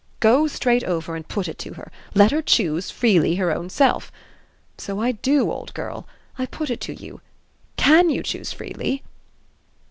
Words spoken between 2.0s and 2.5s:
let her